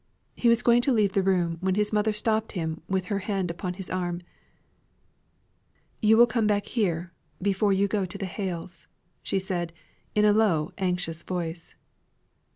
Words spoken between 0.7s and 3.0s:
to leave the room, when his mother stopped him